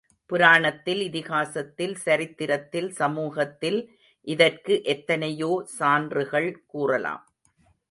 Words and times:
புராணத்தில், 0.25 1.01
இதிகாசத்தில், 1.01 1.93
சரித்திரத்தில், 1.95 2.89
சமூகத்தில் 2.91 3.79
இதற்கு 4.27 4.83
எத்தனையோ 4.83 5.51
சான்றுகள் 5.79 6.63
கூறலாம். 6.67 7.23